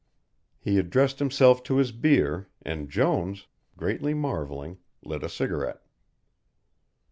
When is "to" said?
1.61-1.75